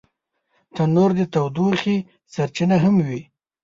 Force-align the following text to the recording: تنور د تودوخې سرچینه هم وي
تنور 0.75 1.09
د 1.19 1.21
تودوخې 1.33 1.97
سرچینه 2.33 2.77
هم 2.83 2.95
وي 3.07 3.21